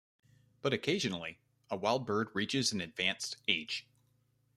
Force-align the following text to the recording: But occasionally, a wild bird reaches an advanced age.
But 0.63 0.73
occasionally, 0.73 1.37
a 1.69 1.75
wild 1.77 2.07
bird 2.07 2.29
reaches 2.33 2.71
an 2.71 2.81
advanced 2.81 3.37
age. 3.47 3.85